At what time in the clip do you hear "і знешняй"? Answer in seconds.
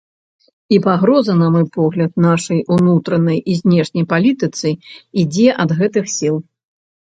3.53-4.05